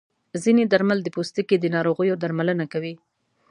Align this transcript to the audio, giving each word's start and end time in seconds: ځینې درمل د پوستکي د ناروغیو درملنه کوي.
ځینې 0.43 0.63
درمل 0.67 0.99
د 1.03 1.07
پوستکي 1.15 1.55
د 1.59 1.65
ناروغیو 1.75 2.19
درملنه 2.23 2.65
کوي. 2.73 2.93